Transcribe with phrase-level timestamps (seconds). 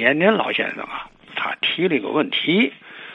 [0.00, 1.06] 延年老先生啊，
[1.36, 2.72] 他提了一个问题，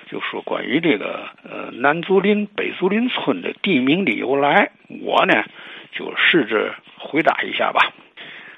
[0.10, 5.44] 就说关于这个呃南竹林、北竹林村的地名的由来，我呢
[5.92, 7.92] 就试着回答一下吧。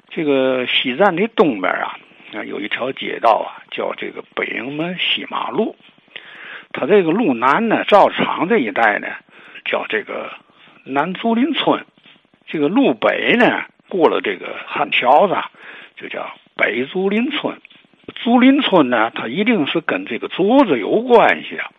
[0.10, 1.98] 这个西站的东边啊，
[2.34, 5.76] 啊有一条街道啊，叫这个北营门西马路。
[6.74, 9.08] 它这个路南呢，造厂这一带呢，
[9.66, 10.32] 叫这个
[10.84, 11.86] 南竹林村。
[12.46, 15.36] 这个路北呢，过了这个汉桥子，
[15.96, 17.58] 就叫北竹林村。
[18.24, 21.72] 竹林村呢，它一定是跟这个竹子有关系啊。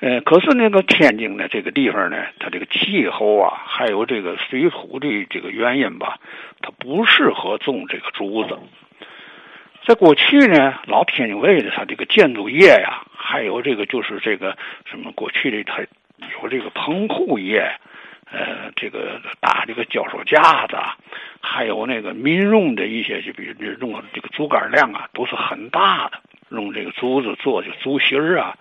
[0.00, 6.18] 呃，可是那个天津呢，这个地方呢，它这个气候啊，还有这个水土的这个原因吧，
[6.62, 8.58] 它不适合种这个竹子。
[9.86, 14.56] 在过去呢，老天津卫的它这个建筑业呀，还有这个就是这个
[14.86, 15.82] 什么过去的它
[16.42, 17.70] 有这个棚户业，
[18.32, 20.76] 呃，这个搭这个脚手架子，
[21.40, 26.20] 还有那个民用的一些就比如用这个竹竿量啊，都是很大的，
[26.50, 28.56] 用这个竹子做的竹席啊。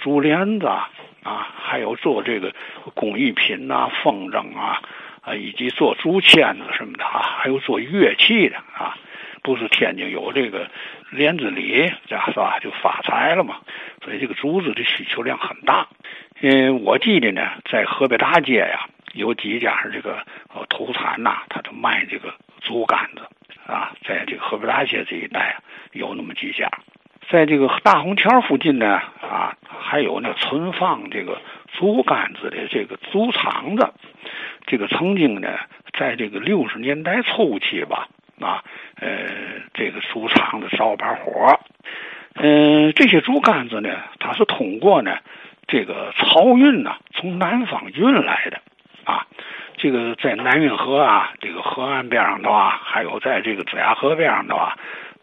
[0.00, 0.90] 竹帘子啊，
[1.22, 2.52] 啊还有做这个
[2.94, 4.80] 工艺品呐，风筝啊，
[5.20, 8.96] 啊，以及做竹签子什么的啊，还有做乐器的啊，
[9.42, 10.68] 不是天津有这个
[11.10, 12.58] 帘子里，这是吧？
[12.60, 13.58] 就发财了嘛。
[14.02, 15.86] 所以这个竹子的需求量很大。
[16.40, 20.18] 嗯，我记得呢，在河北大街呀，有几家这个
[20.54, 23.22] 呃土产呐，他都卖这个竹竿子
[23.66, 25.56] 啊，在这个河北大街这一带
[25.92, 26.68] 有那么几家。
[27.30, 31.40] 在这个大红桥附近呢，啊，还有那存放这个
[31.72, 33.90] 竹竿子的这个竹厂子，
[34.66, 35.56] 这个曾经呢，
[35.98, 38.08] 在这个六十年代初期吧，
[38.40, 38.62] 啊，
[38.96, 39.08] 呃，
[39.72, 41.58] 这个竹厂子着把火，
[42.34, 45.16] 嗯，这些竹竿子呢，它是通过呢
[45.66, 48.60] 这个漕运呢，从南方运来的，
[49.82, 54.78] 这个在南运河啊，这个河岸边上的话，还有在这个子牙河边上的话。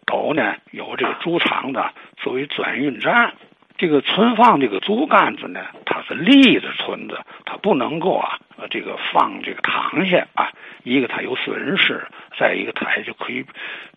[0.06, 3.32] 都呢有这个猪场的作为转运站，
[3.78, 10.52] 这个存放这个竹竿子呢，它是立着存着，它不能够啊，呃，这个放这个躺下啊，
[10.84, 12.06] 一个它有损失，
[12.38, 13.46] 再一个它也就可以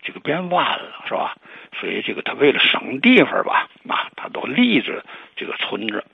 [0.03, 1.35] 这个变弯了，是吧？
[1.81, 5.03] 所以这个它为了省地方吧，啊，它都立着
[5.35, 6.05] 这个存着，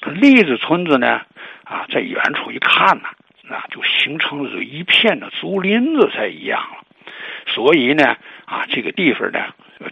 [0.00, 1.20] 它立着存着呢，
[1.64, 3.08] 啊，在远处一看呢，
[3.48, 6.84] 那就形成了一片的竹林子才一样了。
[7.46, 8.16] 所以呢，
[8.46, 9.40] 啊，这个地方呢，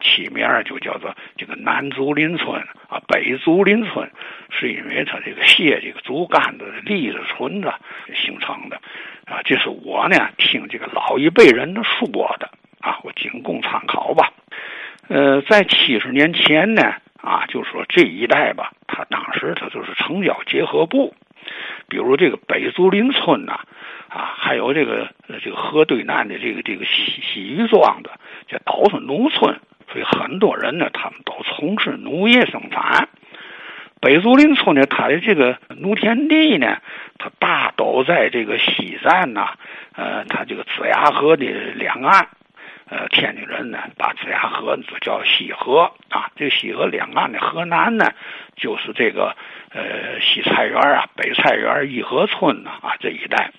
[0.01, 4.11] 起名就叫做这个南竹林村啊，北竹林村，
[4.51, 7.73] 是因为它这个卸这个竹竿子立着村子
[8.15, 8.81] 形成的，
[9.27, 12.09] 啊，这是我呢听这个老一辈人的说
[12.39, 14.33] 的啊，我仅供参考吧。
[15.09, 21.15] 呃，在七十年前呢，啊，就说这一带吧，他当时他就是城郊结合部，
[21.93, 23.61] 比如这个北竹林村呐。
[24.09, 25.09] 啊，还有这个
[25.43, 28.11] 这个河对岸的这个这个西西于庄的，
[28.47, 29.59] 这都是农村，
[29.91, 33.09] 所以很多人呢，他们都从事农业生产。
[34.03, 36.77] 北竹林村呢，它的这个农田地呢，
[37.17, 39.55] 它大都在这个西站呐，
[39.95, 42.29] 呃，它这个子牙河的两岸，
[42.91, 46.29] 呃，天津人呢，把子牙河叫西河啊。
[46.37, 48.13] 这个西河两岸的河南呢，
[48.63, 49.35] 就是这个
[49.75, 53.51] 呃西菜园啊、北菜园、义和村呐啊这一带。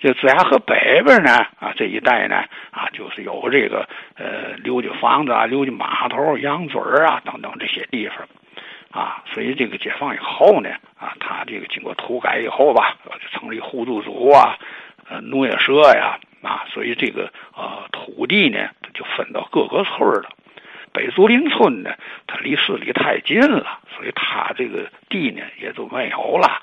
[0.00, 2.36] 这子牙河北边呢，啊，这一带呢，
[2.70, 8.18] 啊，就是有这个呃刘家房子啊、刘家码头、羊嘴啊等等这些地方，
[8.92, 14.56] 啊，所以这个解放以后呢，啊，他这个经过土改以后吧，就成立互助组啊、
[15.10, 20.30] 呃农业社呀，啊，所以这个呃土地呢，就分到各个村了。
[20.92, 21.90] 北竹林村呢，
[22.26, 26.62] 它离市里太近了，所以它这个地呢也就没有了。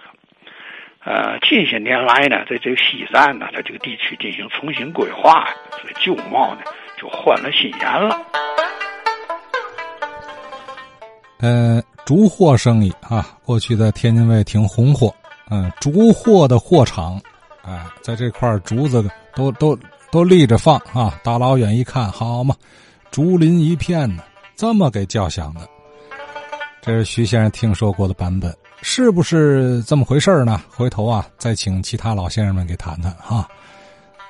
[1.04, 5.48] 呃，近些年来呢，在这个西站呢，它这个地区进行重新规划，
[5.80, 6.62] 所以旧貌呢
[6.98, 8.20] 就换了新颜了。
[11.42, 15.14] 呃，竹货生意啊，过去在天津卫挺红火。
[15.52, 17.22] 嗯，竹货的货场，
[17.64, 19.78] 哎，在这块竹子都都
[20.12, 22.56] 都立着放啊，大老远一看，好嘛，
[23.12, 24.24] 竹林一片呢，
[24.56, 25.62] 这么给叫响的。
[26.82, 28.56] 这是徐先生听说过的版本。
[28.82, 30.62] 是不是这么回事呢？
[30.70, 33.48] 回头啊，再请其他老先生们给谈谈哈。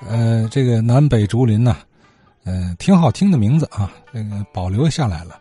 [0.08, 1.76] 呃，这个南北竹林呢，
[2.46, 5.38] 呃，挺好听的名字啊，这个保留下来了。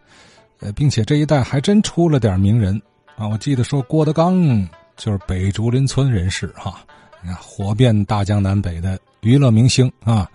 [0.58, 2.80] 呃，并且这一带还真出了点名人
[3.14, 3.28] 啊。
[3.28, 6.80] 我记得说郭德纲就是北竹林村人士哈，
[7.22, 10.28] 你看火遍大江南北的娱乐明星啊。